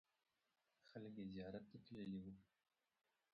[0.89, 2.33] خلک یې زیارت ته تللې وو.